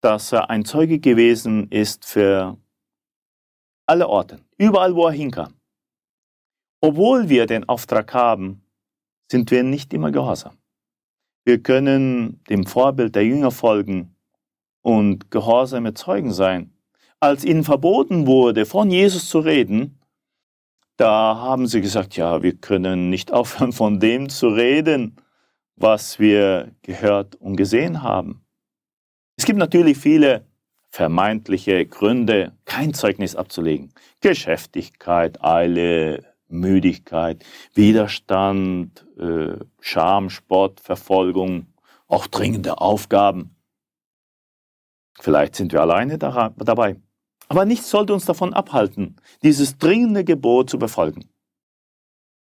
dass 0.00 0.32
er 0.32 0.50
ein 0.50 0.64
Zeuge 0.64 1.00
gewesen 1.00 1.68
ist 1.70 2.04
für 2.04 2.56
alle 3.86 4.08
Orte, 4.08 4.44
überall 4.56 4.94
wo 4.94 5.06
er 5.06 5.12
hinkam. 5.12 5.53
Obwohl 6.86 7.30
wir 7.30 7.46
den 7.46 7.66
Auftrag 7.66 8.12
haben, 8.12 8.62
sind 9.30 9.50
wir 9.50 9.62
nicht 9.62 9.94
immer 9.94 10.10
gehorsam. 10.10 10.58
Wir 11.46 11.62
können 11.62 12.44
dem 12.50 12.66
Vorbild 12.66 13.14
der 13.14 13.24
Jünger 13.24 13.50
folgen 13.50 14.14
und 14.82 15.30
gehorsame 15.30 15.94
Zeugen 15.94 16.30
sein. 16.30 16.74
Als 17.20 17.42
ihnen 17.42 17.64
verboten 17.64 18.26
wurde, 18.26 18.66
von 18.66 18.90
Jesus 18.90 19.30
zu 19.30 19.38
reden, 19.38 19.98
da 20.98 21.38
haben 21.38 21.68
sie 21.68 21.80
gesagt, 21.80 22.18
ja, 22.18 22.42
wir 22.42 22.54
können 22.54 23.08
nicht 23.08 23.32
aufhören, 23.38 23.72
von 23.72 23.98
dem 23.98 24.28
zu 24.28 24.48
reden, 24.48 25.16
was 25.76 26.18
wir 26.18 26.70
gehört 26.82 27.34
und 27.36 27.56
gesehen 27.56 28.02
haben. 28.02 28.44
Es 29.38 29.46
gibt 29.46 29.58
natürlich 29.58 29.96
viele 29.96 30.44
vermeintliche 30.90 31.86
Gründe, 31.86 32.52
kein 32.66 32.92
Zeugnis 32.92 33.36
abzulegen. 33.36 33.94
Geschäftigkeit, 34.20 35.42
Eile, 35.42 36.33
Müdigkeit, 36.54 37.44
Widerstand, 37.74 39.06
äh, 39.18 39.56
Scham, 39.80 40.30
Spott, 40.30 40.80
Verfolgung, 40.80 41.66
auch 42.06 42.26
dringende 42.26 42.80
Aufgaben. 42.80 43.56
Vielleicht 45.20 45.56
sind 45.56 45.72
wir 45.72 45.80
alleine 45.80 46.18
dabei. 46.18 46.96
Aber 47.48 47.64
nichts 47.64 47.90
sollte 47.90 48.14
uns 48.14 48.24
davon 48.24 48.54
abhalten, 48.54 49.16
dieses 49.42 49.78
dringende 49.78 50.24
Gebot 50.24 50.70
zu 50.70 50.78
befolgen. 50.78 51.28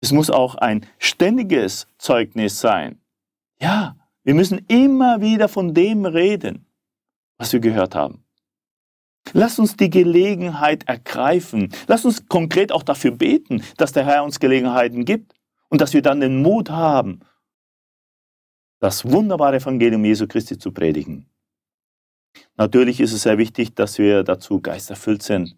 Es 0.01 0.11
muss 0.11 0.29
auch 0.29 0.55
ein 0.55 0.85
ständiges 0.99 1.87
Zeugnis 1.97 2.59
sein. 2.59 3.01
Ja, 3.59 3.97
wir 4.23 4.35
müssen 4.35 4.65
immer 4.67 5.21
wieder 5.21 5.47
von 5.47 5.73
dem 5.73 6.05
reden, 6.05 6.65
was 7.37 7.53
wir 7.53 7.59
gehört 7.59 7.95
haben. 7.95 8.23
Lass 9.33 9.59
uns 9.59 9.75
die 9.75 9.89
Gelegenheit 9.89 10.87
ergreifen. 10.87 11.73
Lass 11.87 12.05
uns 12.05 12.27
konkret 12.27 12.71
auch 12.71 12.83
dafür 12.83 13.11
beten, 13.11 13.63
dass 13.77 13.91
der 13.91 14.05
Herr 14.05 14.23
uns 14.23 14.39
Gelegenheiten 14.39 15.05
gibt 15.05 15.33
und 15.69 15.81
dass 15.81 15.93
wir 15.93 16.01
dann 16.01 16.19
den 16.19 16.41
Mut 16.41 16.69
haben, 16.69 17.21
das 18.79 19.09
wunderbare 19.09 19.57
Evangelium 19.57 20.05
Jesu 20.05 20.27
Christi 20.27 20.57
zu 20.57 20.71
predigen. 20.71 21.29
Natürlich 22.55 22.99
ist 22.99 23.13
es 23.13 23.23
sehr 23.23 23.37
wichtig, 23.37 23.73
dass 23.75 23.97
wir 23.97 24.23
dazu 24.23 24.61
geisterfüllt 24.61 25.23
sind. 25.23 25.55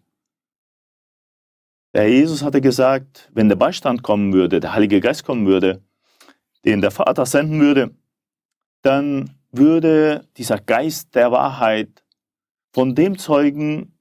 Der 1.92 2.02
Herr 2.02 2.10
Jesus 2.10 2.42
hatte 2.42 2.60
gesagt, 2.60 3.28
wenn 3.32 3.48
der 3.48 3.56
Beistand 3.56 4.02
kommen 4.02 4.32
würde, 4.32 4.60
der 4.60 4.74
Heilige 4.74 5.00
Geist 5.00 5.24
kommen 5.24 5.46
würde, 5.46 5.82
den 6.64 6.80
der 6.80 6.90
Vater 6.90 7.26
senden 7.26 7.60
würde, 7.60 7.94
dann 8.82 9.36
würde 9.50 10.28
dieser 10.36 10.58
Geist 10.58 11.14
der 11.14 11.32
Wahrheit 11.32 12.04
von 12.72 12.94
dem 12.94 13.18
zeugen, 13.18 13.98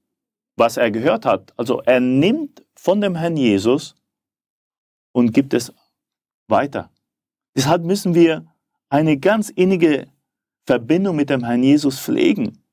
was 0.55 0.77
er 0.77 0.91
gehört 0.91 1.25
hat. 1.25 1.53
Also 1.57 1.81
er 1.81 1.99
nimmt 1.99 2.63
von 2.75 3.01
dem 3.01 3.15
Herrn 3.15 3.37
Jesus 3.37 3.95
und 5.11 5.33
gibt 5.33 5.53
es 5.53 5.73
weiter. 6.47 6.91
Deshalb 7.55 7.83
müssen 7.83 8.13
wir 8.13 8.45
eine 8.89 9.17
ganz 9.17 9.49
innige 9.49 10.07
Verbindung 10.65 11.15
mit 11.15 11.29
dem 11.29 11.43
Herrn 11.43 11.63
Jesus 11.63 11.99
pflegen. 11.99 12.63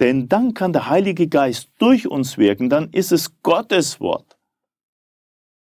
Denn 0.00 0.28
dann 0.28 0.54
kann 0.54 0.72
der 0.72 0.88
Heilige 0.88 1.28
Geist 1.28 1.70
durch 1.78 2.06
uns 2.06 2.38
wirken, 2.38 2.70
dann 2.70 2.90
ist 2.90 3.12
es 3.12 3.42
Gottes 3.42 4.00
Wort, 4.00 4.38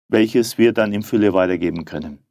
welches 0.08 0.58
wir 0.58 0.72
dann 0.72 0.92
im 0.92 1.02
Fülle 1.02 1.32
weitergeben 1.32 1.84
können. 1.84 2.22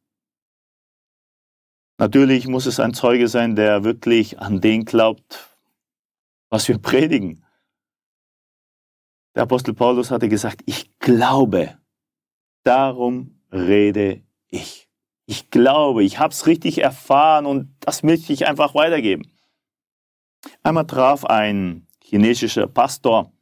Natürlich 1.97 2.47
muss 2.47 2.65
es 2.65 2.79
ein 2.79 2.93
Zeuge 2.93 3.27
sein, 3.27 3.55
der 3.55 3.83
wirklich 3.83 4.39
an 4.39 4.61
den 4.61 4.85
glaubt, 4.85 5.54
was 6.55 6.69
wir 6.69 6.77
predigen. 6.77 7.43
Der 9.35 9.43
Apostel 9.43 9.73
Paulus 9.73 10.09
hatte 10.09 10.29
gesagt, 10.29 10.61
ich 10.65 10.97
glaube, 10.99 11.77
darum 12.63 13.41
rede 13.51 14.23
ich. 14.47 14.87
Ich 15.25 15.49
glaube, 15.49 16.05
ich 16.05 16.17
habe 16.17 16.31
es 16.31 16.47
richtig 16.47 16.77
erfahren 16.77 17.45
und 17.45 17.75
das 17.81 18.03
möchte 18.03 18.31
ich 18.31 18.47
einfach 18.47 18.73
weitergeben. 18.73 19.23
Einmal 20.63 20.87
traf 20.87 21.25
ein 21.25 21.87
chinesischer 22.01 22.67
Pastor 22.67 23.33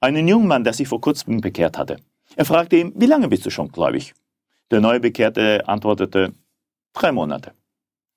einen 0.00 0.26
jungen 0.26 0.48
Mann, 0.48 0.64
der 0.64 0.72
sich 0.72 0.88
vor 0.88 1.02
kurzem 1.02 1.42
bekehrt 1.42 1.76
hatte. 1.76 1.98
Er 2.36 2.46
fragte 2.46 2.76
ihn, 2.76 2.94
wie 2.96 3.06
lange 3.06 3.28
bist 3.28 3.44
du 3.44 3.50
schon 3.50 3.68
gläubig? 3.68 4.14
Der 4.70 4.80
Neubekehrte 4.80 5.68
antwortete, 5.68 6.32
drei 6.94 7.12
Monate. 7.12 7.52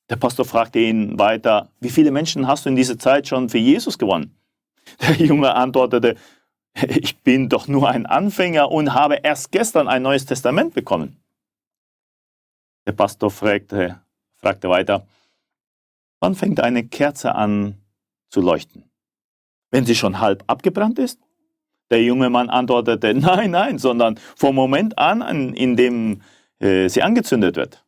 Der 0.09 0.15
Pastor 0.15 0.45
fragte 0.45 0.79
ihn 0.79 1.19
weiter, 1.19 1.69
wie 1.79 1.89
viele 1.89 2.11
Menschen 2.11 2.47
hast 2.47 2.65
du 2.65 2.69
in 2.69 2.75
dieser 2.75 2.97
Zeit 2.97 3.27
schon 3.27 3.49
für 3.49 3.57
Jesus 3.57 3.97
gewonnen? 3.97 4.35
Der 5.01 5.15
Junge 5.25 5.53
antwortete, 5.53 6.15
ich 6.87 7.17
bin 7.17 7.49
doch 7.49 7.67
nur 7.67 7.89
ein 7.89 8.05
Anfänger 8.05 8.71
und 8.71 8.93
habe 8.93 9.15
erst 9.15 9.51
gestern 9.51 9.87
ein 9.87 10.03
neues 10.03 10.25
Testament 10.25 10.73
bekommen. 10.73 11.17
Der 12.85 12.93
Pastor 12.93 13.31
fragte, 13.31 13.99
fragte 14.35 14.69
weiter, 14.69 15.05
wann 16.19 16.35
fängt 16.35 16.61
eine 16.61 16.87
Kerze 16.87 17.35
an 17.35 17.75
zu 18.29 18.41
leuchten? 18.41 18.89
Wenn 19.71 19.85
sie 19.85 19.95
schon 19.95 20.21
halb 20.21 20.43
abgebrannt 20.47 20.99
ist? 20.99 21.19
Der 21.89 22.01
junge 22.03 22.29
Mann 22.29 22.49
antwortete, 22.49 23.13
nein, 23.13 23.51
nein, 23.51 23.77
sondern 23.77 24.19
vom 24.35 24.55
Moment 24.55 24.97
an, 24.97 25.53
in 25.53 25.75
dem 25.75 26.21
äh, 26.59 26.87
sie 26.87 27.01
angezündet 27.01 27.55
wird. 27.55 27.83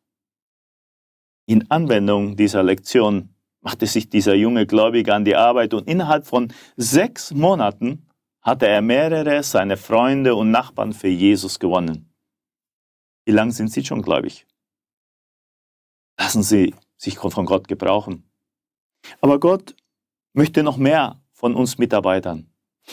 In 1.50 1.68
Anwendung 1.68 2.36
dieser 2.36 2.62
Lektion 2.62 3.34
machte 3.60 3.84
sich 3.88 4.08
dieser 4.08 4.36
junge 4.36 4.68
Gläubige 4.68 5.12
an 5.12 5.24
die 5.24 5.34
Arbeit 5.34 5.74
und 5.74 5.88
innerhalb 5.88 6.24
von 6.24 6.52
sechs 6.76 7.34
Monaten 7.34 8.06
hatte 8.40 8.68
er 8.68 8.82
mehrere 8.82 9.42
seiner 9.42 9.76
Freunde 9.76 10.36
und 10.36 10.52
Nachbarn 10.52 10.92
für 10.92 11.08
Jesus 11.08 11.58
gewonnen. 11.58 12.14
Wie 13.24 13.32
lange 13.32 13.50
sind 13.50 13.72
Sie 13.72 13.84
schon 13.84 14.00
gläubig? 14.00 14.46
Lassen 16.16 16.44
Sie 16.44 16.72
sich 16.96 17.18
von 17.18 17.46
Gott 17.46 17.66
gebrauchen. 17.66 18.30
Aber 19.20 19.40
Gott 19.40 19.74
möchte 20.32 20.62
noch 20.62 20.76
mehr 20.76 21.20
von 21.32 21.56
uns 21.56 21.78
Mitarbeitern. 21.78 22.48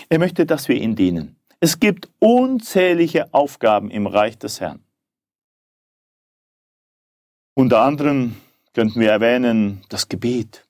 Er 0.09 0.17
möchte, 0.17 0.47
dass 0.47 0.67
wir 0.67 0.77
ihm 0.77 0.95
dienen. 0.95 1.39
Es 1.59 1.79
gibt 1.79 2.09
unzählige 2.17 3.31
Aufgaben 3.35 3.91
im 3.91 4.07
Reich 4.07 4.39
des 4.39 4.59
Herrn. 4.59 4.83
Unter 7.53 7.81
anderem 7.81 8.35
könnten 8.77 8.99
wir 8.99 9.09
erwähnen 9.09 9.81
das 9.89 10.07
Gebet, 10.07 10.67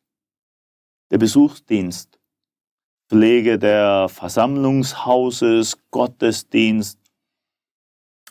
der 1.11 1.17
Besuchsdienst, 1.17 2.17
Pflege 3.09 3.59
der 3.59 4.07
Versammlungshauses, 4.07 5.77
Gottesdienst. 5.91 7.01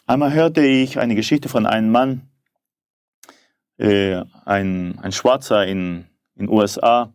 Einmal 0.06 0.32
hörte 0.32 0.64
ich 0.64 0.98
eine 0.98 1.14
Geschichte 1.14 1.50
von 1.50 1.66
einem 1.66 1.90
Mann, 1.90 2.22
äh, 3.76 4.22
ein, 4.46 4.98
ein 5.00 5.12
Schwarzer 5.12 5.66
in 5.66 6.06
den 6.36 6.48
USA, 6.48 7.12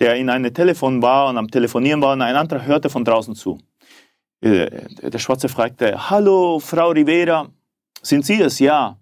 der 0.00 0.16
in 0.16 0.30
einem 0.30 0.52
Telefon 0.52 1.00
war 1.00 1.28
und 1.28 1.38
am 1.38 1.48
Telefonieren 1.48 2.02
war 2.02 2.14
und 2.14 2.22
ein 2.22 2.34
anderer 2.34 2.66
hörte 2.66 2.90
von 2.90 3.04
draußen 3.04 3.36
zu. 3.36 3.60
Äh, 4.40 4.88
der 5.00 5.18
Schwarze 5.20 5.48
fragte, 5.48 6.10
Hallo, 6.10 6.58
Frau 6.58 6.90
Rivera, 6.90 7.48
sind 8.02 8.26
Sie 8.26 8.40
es? 8.42 8.58
Ja. 8.58 8.98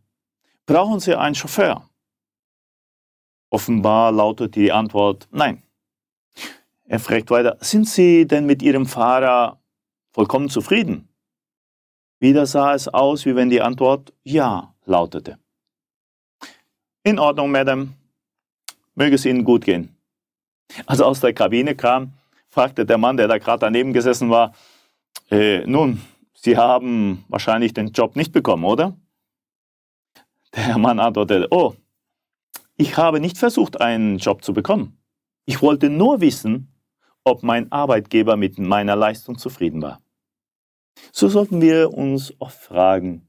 Brauchen 0.66 1.00
Sie 1.00 1.14
einen 1.14 1.34
Chauffeur? 1.34 1.89
Offenbar 3.50 4.12
lautet 4.12 4.54
die 4.54 4.70
Antwort 4.72 5.28
Nein. 5.32 5.62
Er 6.84 6.98
fragt 6.98 7.30
weiter, 7.30 7.56
sind 7.60 7.88
Sie 7.88 8.26
denn 8.26 8.46
mit 8.46 8.62
Ihrem 8.62 8.86
Fahrer 8.86 9.60
vollkommen 10.12 10.48
zufrieden? 10.48 11.08
Wieder 12.20 12.46
sah 12.46 12.74
es 12.74 12.88
aus, 12.88 13.26
wie 13.26 13.34
wenn 13.34 13.50
die 13.50 13.60
Antwort 13.60 14.12
Ja 14.22 14.74
lautete. 14.84 15.38
In 17.02 17.18
Ordnung, 17.18 17.50
Madame. 17.50 17.94
Möge 18.94 19.14
es 19.14 19.24
Ihnen 19.24 19.44
gut 19.44 19.64
gehen. 19.64 19.96
Als 20.86 21.00
er 21.00 21.06
aus 21.06 21.20
der 21.20 21.32
Kabine 21.32 21.74
kam, 21.74 22.12
fragte 22.48 22.84
der 22.84 22.98
Mann, 22.98 23.16
der 23.16 23.28
da 23.28 23.38
gerade 23.38 23.60
daneben 23.60 23.92
gesessen 23.92 24.30
war, 24.30 24.52
äh, 25.30 25.64
nun, 25.66 26.00
Sie 26.34 26.56
haben 26.56 27.24
wahrscheinlich 27.28 27.74
den 27.74 27.92
Job 27.92 28.16
nicht 28.16 28.32
bekommen, 28.32 28.64
oder? 28.64 28.96
Der 30.54 30.78
Mann 30.78 30.98
antwortete, 30.98 31.46
oh, 31.50 31.74
ich 32.80 32.96
habe 32.96 33.20
nicht 33.20 33.36
versucht, 33.36 33.78
einen 33.82 34.16
Job 34.16 34.42
zu 34.42 34.54
bekommen. 34.54 34.98
Ich 35.44 35.60
wollte 35.60 35.90
nur 35.90 36.22
wissen, 36.22 36.72
ob 37.24 37.42
mein 37.42 37.70
Arbeitgeber 37.70 38.38
mit 38.38 38.58
meiner 38.58 38.96
Leistung 38.96 39.36
zufrieden 39.36 39.82
war. 39.82 40.00
So 41.12 41.28
sollten 41.28 41.60
wir 41.60 41.92
uns 41.92 42.32
oft 42.38 42.58
fragen, 42.58 43.28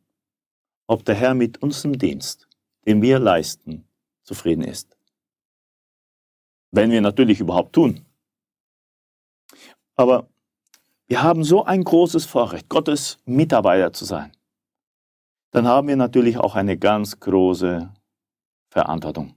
ob 0.88 1.04
der 1.04 1.16
Herr 1.16 1.34
mit 1.34 1.62
unserem 1.62 1.98
Dienst, 1.98 2.48
den 2.86 3.02
wir 3.02 3.20
leisten, 3.20 3.86
zufrieden 4.24 4.64
ist. 4.64 4.98
Wenn 6.72 6.90
wir 6.90 7.02
natürlich 7.02 7.42
überhaupt 7.42 7.74
tun. 7.74 8.06
Aber 9.98 10.30
wir 11.08 11.24
haben 11.24 11.44
so 11.44 11.66
ein 11.66 11.84
großes 11.84 12.26
Vorrecht, 12.26 12.70
Gottes 12.70 13.18
Mitarbeiter 13.26 13.92
zu 13.92 14.06
sein. 14.06 14.32
Dann 15.52 15.68
haben 15.68 15.90
wir 15.90 15.98
natürlich 15.98 16.38
auch 16.38 16.56
eine 16.56 16.78
ganz 16.78 17.20
große 17.20 17.94
Verantwortung. 18.70 19.36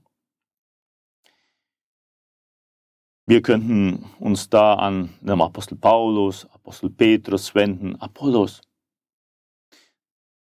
Wir 3.27 3.41
könnten 3.41 4.05
uns 4.19 4.49
da 4.49 4.75
an 4.75 5.09
den 5.21 5.41
Apostel 5.41 5.75
Paulus, 5.75 6.45
Apostel 6.53 6.91
Petrus 6.91 7.55
wenden, 7.55 7.95
Apollos. 7.95 8.61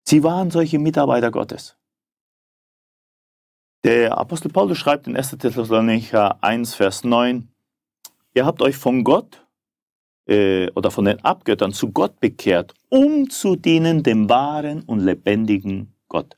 Sie 0.06 0.22
waren 0.22 0.50
solche 0.50 0.78
Mitarbeiter 0.78 1.30
Gottes. 1.30 1.76
Der 3.82 4.18
Apostel 4.18 4.50
Paulus 4.50 4.76
schreibt 4.76 5.06
in 5.06 5.16
1. 5.16 5.30
Thessalonicher 5.38 6.42
1, 6.42 6.74
Vers 6.74 7.02
9, 7.04 7.48
ihr 8.34 8.44
habt 8.44 8.60
euch 8.60 8.76
von 8.76 9.04
Gott 9.04 9.46
äh, 10.26 10.70
oder 10.72 10.90
von 10.90 11.06
den 11.06 11.24
Abgöttern 11.24 11.72
zu 11.72 11.92
Gott 11.92 12.20
bekehrt, 12.20 12.74
um 12.90 13.30
zu 13.30 13.56
dienen 13.56 14.02
dem 14.02 14.28
wahren 14.28 14.82
und 14.82 15.00
lebendigen 15.00 15.94
Gott. 16.08 16.36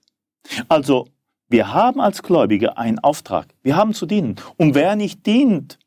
Also, 0.69 1.09
wir 1.49 1.73
haben 1.73 2.01
als 2.01 2.23
Gläubige 2.23 2.77
einen 2.77 2.99
Auftrag. 2.99 3.55
Wir 3.63 3.75
haben 3.77 3.95
zu 3.95 4.07
dienen. 4.07 4.37
Und 4.57 4.75
wer 4.75 4.95
nicht 4.95 5.27
dient, 5.27 5.79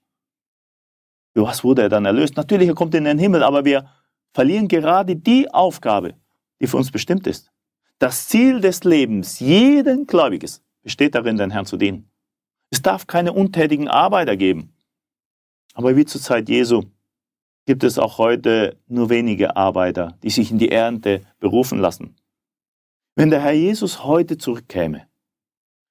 was 1.36 1.64
wurde 1.64 1.84
er 1.84 1.90
dann 1.90 2.06
erlöst? 2.06 2.36
Natürlich, 2.36 2.68
er 2.68 2.76
kommt 2.76 2.94
in 2.96 3.06
den 3.06 3.20
Himmel, 3.20 3.44
aber 3.44 3.64
wir 3.64 3.90
verlieren 4.34 4.68
gerade 4.68 5.16
die 5.16 5.52
Aufgabe, 5.54 6.16
die 6.60 6.68
für 6.68 6.78
uns 6.78 6.92
bestimmt 6.92 7.28
ist. 7.28 7.52
Das 8.00 8.28
Ziel 8.28 8.62
des 8.62 8.84
Lebens 8.84 9.40
jeden 9.40 10.08
Gläubiges 10.08 10.64
besteht 10.82 11.16
darin, 11.16 11.38
den 11.38 11.52
Herrn 11.52 11.66
zu 11.66 11.78
dienen. 11.78 12.10
Es 12.70 12.82
darf 12.82 13.06
keine 13.06 13.34
untätigen 13.34 13.88
Arbeiter 13.88 14.36
geben. 14.36 14.74
Aber 15.74 15.96
wie 15.96 16.06
zur 16.06 16.22
Zeit 16.22 16.50
Jesu 16.50 16.84
gibt 17.66 17.84
es 17.84 18.00
auch 18.00 18.18
heute 18.18 18.78
nur 18.88 19.10
wenige 19.10 19.56
Arbeiter, 19.56 20.18
die 20.24 20.30
sich 20.30 20.52
in 20.52 20.58
die 20.58 20.72
Ernte 20.72 21.22
berufen 21.40 21.80
lassen. 21.80 22.16
Wenn 23.16 23.30
der 23.30 23.42
Herr 23.42 23.52
Jesus 23.52 24.04
heute 24.04 24.38
zurückkäme, 24.38 25.08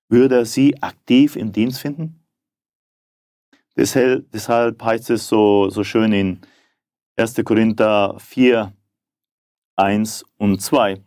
würde 0.09 0.39
er 0.39 0.47
sie 0.47 0.83
aktiv 0.83 1.37
im 1.37 1.53
Dienst 1.53 1.81
finden? 1.81 2.20
Deshalb, 3.77 4.31
deshalb 4.33 4.83
heißt 4.83 5.11
es 5.11 5.29
so, 5.29 5.71
so 5.71 5.85
schön 5.85 6.13
in 6.13 6.41
1. 7.17 7.37
Korinther 7.45 8.17
4, 8.19 8.73
1 9.77 10.25
und 10.37 10.61
2. 10.61 11.03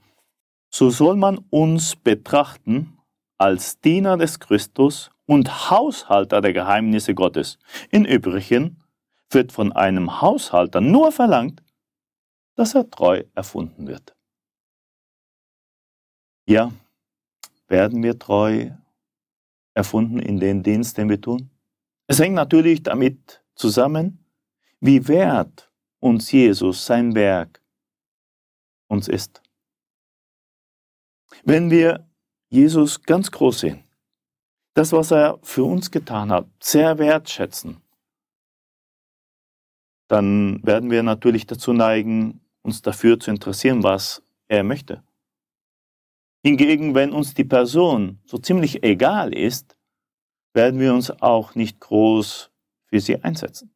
So 0.70 0.90
soll 0.90 1.16
man 1.16 1.38
uns 1.50 1.96
betrachten 1.96 2.98
als 3.38 3.80
Diener 3.82 4.18
des 4.18 4.40
Christus 4.40 5.12
und 5.26 5.70
Haushalter 5.70 6.42
der 6.42 6.54
Geheimnisse 6.54 7.14
Gottes. 7.14 7.60
Im 7.92 8.06
Übrigen 8.06 8.82
wird 9.30 9.52
von 9.52 9.72
einem 9.72 10.22
Haushalter 10.22 10.82
nur 10.82 11.12
verlangt, 11.12 11.64
dass 12.56 12.76
er 12.76 12.90
treu 12.90 13.24
erfunden 13.34 13.88
wird. 13.88 14.16
Ja, 16.46 16.72
werden 17.68 18.04
wir 18.04 18.20
treu 18.20 18.72
erfunden 19.74 20.20
in 20.20 20.40
den 20.40 20.62
Dienst, 20.62 20.98
den 20.98 21.10
wir 21.10 21.20
tun? 21.20 21.50
Es 22.14 22.20
hängt 22.20 22.36
natürlich 22.36 22.84
damit 22.84 23.44
zusammen, 23.56 24.24
wie 24.80 25.08
wert 25.08 25.72
uns 26.00 26.32
Jesus, 26.32 26.86
sein 26.86 27.16
Werk, 27.16 27.60
uns 28.88 29.08
ist. 29.08 29.42
Wenn 31.44 31.72
wir 31.72 32.08
Jesus 32.50 33.02
ganz 33.02 33.32
groß 33.32 33.62
sehen, 33.62 33.84
das, 34.76 34.92
was 34.92 35.10
er 35.10 35.40
für 35.42 35.64
uns 35.64 35.90
getan 35.90 36.32
hat, 36.32 36.46
sehr 36.60 37.00
wertschätzen, 37.00 37.82
dann 40.08 40.64
werden 40.64 40.92
wir 40.92 41.02
natürlich 41.02 41.48
dazu 41.48 41.74
neigen, 41.74 42.42
uns 42.62 42.84
dafür 42.84 43.20
zu 43.20 43.32
interessieren, 43.32 43.82
was 43.82 44.22
er 44.48 44.64
möchte. 44.64 45.02
Hingegen, 46.44 46.94
wenn 46.94 47.12
uns 47.12 47.34
die 47.34 47.44
Person 47.44 48.20
so 48.24 48.38
ziemlich 48.38 48.84
egal 48.84 49.34
ist, 49.34 49.76
werden 50.54 50.80
wir 50.80 50.94
uns 50.94 51.10
auch 51.22 51.56
nicht 51.56 51.80
groß 51.80 52.52
für 52.86 53.00
sie 53.00 53.22
einsetzen. 53.24 53.74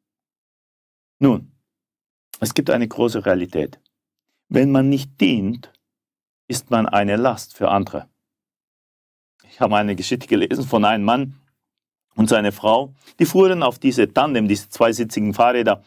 Nun, 1.19 1.51
es 2.39 2.53
gibt 2.53 2.69
eine 2.69 2.87
große 2.87 3.25
Realität. 3.25 3.79
Wenn 4.49 4.71
man 4.71 4.89
nicht 4.89 5.19
dient, 5.19 5.71
ist 6.47 6.69
man 6.69 6.85
eine 6.87 7.15
Last 7.15 7.55
für 7.55 7.69
andere. 7.69 8.07
Ich 9.49 9.59
habe 9.59 9.75
eine 9.75 9.95
Geschichte 9.95 10.27
gelesen 10.27 10.63
von 10.63 10.85
einem 10.85 11.03
Mann 11.03 11.39
und 12.15 12.29
seiner 12.29 12.51
Frau, 12.51 12.93
die 13.19 13.25
fuhren 13.25 13.63
auf 13.63 13.79
diese 13.79 14.11
Tandem, 14.13 14.47
diese 14.47 14.69
zweisitzigen 14.69 15.33
Fahrräder. 15.33 15.83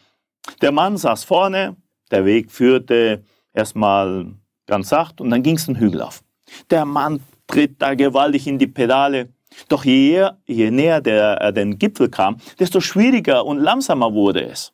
Der 0.61 0.71
Mann 0.71 0.97
saß 0.97 1.23
vorne, 1.23 1.77
der 2.09 2.25
Weg 2.25 2.51
führte 2.51 3.23
erstmal 3.53 4.33
ganz 4.67 4.89
sacht 4.89 5.21
und 5.21 5.29
dann 5.29 5.43
ging 5.43 5.55
es 5.55 5.65
den 5.65 5.77
Hügel 5.77 6.01
auf. 6.01 6.23
Der 6.69 6.85
Mann 6.85 7.21
tritt 7.47 7.81
da 7.81 7.95
gewaltig 7.95 8.47
in 8.47 8.59
die 8.59 8.67
Pedale. 8.67 9.29
Doch 9.67 9.85
je, 9.85 10.29
je 10.45 10.71
näher 10.71 11.01
der 11.01 11.41
äh, 11.41 11.53
den 11.53 11.77
Gipfel 11.77 12.09
kam, 12.09 12.37
desto 12.59 12.79
schwieriger 12.81 13.45
und 13.45 13.59
langsamer 13.59 14.13
wurde 14.13 14.43
es. 14.43 14.73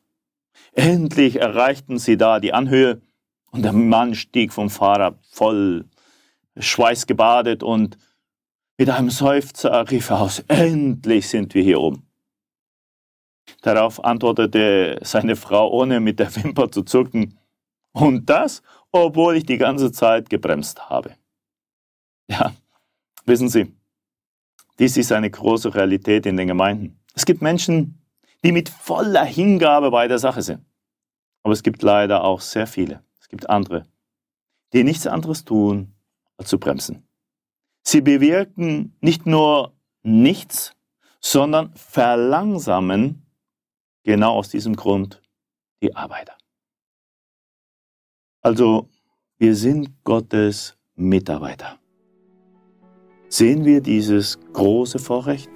Endlich 0.73 1.39
erreichten 1.39 1.97
sie 1.97 2.17
da 2.17 2.39
die 2.39 2.53
Anhöhe 2.53 3.01
und 3.51 3.63
der 3.63 3.73
Mann 3.73 4.13
stieg 4.15 4.53
vom 4.53 4.69
Fahrrad 4.69 5.17
voll 5.31 5.85
schweißgebadet 6.57 7.63
und 7.63 7.97
mit 8.77 8.89
einem 8.89 9.09
Seufzer 9.09 9.89
rief 9.89 10.11
er 10.11 10.21
aus, 10.21 10.39
endlich 10.47 11.27
sind 11.29 11.55
wir 11.55 11.63
hier 11.63 11.79
oben. 11.79 12.07
Darauf 13.61 14.03
antwortete 14.03 14.99
seine 15.01 15.35
Frau, 15.35 15.71
ohne 15.71 15.99
mit 15.99 16.19
der 16.19 16.35
Wimper 16.35 16.71
zu 16.71 16.83
zucken, 16.83 17.39
und 17.93 18.29
das, 18.29 18.61
obwohl 18.91 19.37
ich 19.37 19.45
die 19.45 19.57
ganze 19.57 19.91
Zeit 19.91 20.29
gebremst 20.29 20.89
habe. 20.89 21.15
Ja, 22.29 22.53
wissen 23.25 23.49
Sie, 23.49 23.73
dies 24.79 24.97
ist 24.97 25.11
eine 25.11 25.29
große 25.29 25.73
Realität 25.73 26.25
in 26.25 26.37
den 26.37 26.47
Gemeinden. 26.47 26.99
Es 27.13 27.25
gibt 27.25 27.41
Menschen, 27.41 28.01
die 28.43 28.51
mit 28.51 28.69
voller 28.69 29.25
Hingabe 29.25 29.89
bei 29.91 30.07
der 30.07 30.19
Sache 30.19 30.41
sind. 30.41 30.63
Aber 31.43 31.53
es 31.53 31.63
gibt 31.63 31.81
leider 31.81 32.23
auch 32.23 32.41
sehr 32.41 32.67
viele, 32.67 33.03
es 33.19 33.27
gibt 33.27 33.49
andere, 33.49 33.85
die 34.73 34.83
nichts 34.83 35.07
anderes 35.07 35.45
tun, 35.45 35.95
als 36.37 36.49
zu 36.49 36.59
bremsen. 36.59 37.07
Sie 37.83 38.01
bewirken 38.01 38.95
nicht 39.01 39.25
nur 39.25 39.73
nichts, 40.03 40.73
sondern 41.21 41.73
verlangsamen 41.73 43.25
genau 44.03 44.33
aus 44.35 44.49
diesem 44.49 44.75
Grund 44.75 45.21
die 45.81 45.95
Arbeiter. 45.95 46.37
Also, 48.41 48.89
wir 49.37 49.55
sind 49.55 50.03
Gottes 50.03 50.77
Mitarbeiter. 50.95 51.79
Sehen 53.29 53.65
wir 53.65 53.81
dieses 53.81 54.39
große 54.53 54.99
Vorrecht, 54.99 55.49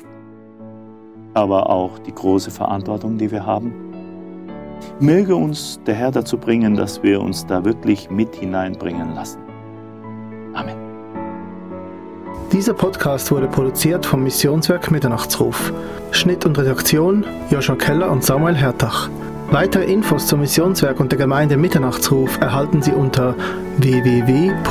aber 1.33 1.69
auch 1.69 1.99
die 1.99 2.13
große 2.13 2.51
Verantwortung, 2.51 3.17
die 3.17 3.31
wir 3.31 3.45
haben? 3.45 3.73
Möge 4.99 5.35
uns 5.35 5.79
der 5.85 5.95
Herr 5.95 6.11
dazu 6.11 6.37
bringen, 6.37 6.75
dass 6.75 7.01
wir 7.01 7.21
uns 7.21 7.45
da 7.45 7.63
wirklich 7.63 8.09
mit 8.09 8.35
hineinbringen 8.35 9.15
lassen. 9.15 9.39
Amen. 10.53 10.75
Dieser 12.51 12.73
Podcast 12.73 13.31
wurde 13.31 13.47
produziert 13.47 14.05
vom 14.05 14.23
Missionswerk 14.23 14.91
Mitternachtsruf. 14.91 15.71
Schnitt 16.11 16.45
und 16.45 16.57
Redaktion 16.57 17.23
Joshua 17.49 17.77
Keller 17.77 18.11
und 18.11 18.21
Samuel 18.21 18.55
Hertach. 18.55 19.09
Weitere 19.51 19.85
Infos 19.85 20.27
zum 20.27 20.41
Missionswerk 20.41 20.99
und 20.99 21.13
der 21.13 21.19
Gemeinde 21.19 21.55
Mitternachtsruf 21.55 22.37
erhalten 22.41 22.81
Sie 22.81 22.91
unter 22.91 23.35
www.mnr.ch. 23.77 24.61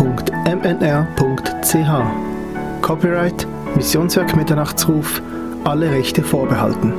Copyright 2.91 3.47
Missionswerk 3.77 4.35
Mitternachtsruf, 4.35 5.23
alle 5.63 5.93
Rechte 5.93 6.25
vorbehalten. 6.25 6.93